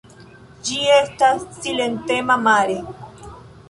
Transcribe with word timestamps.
Ĝi 0.69 0.79
estas 0.95 1.45
silentema 1.61 2.43
mare. 2.51 2.85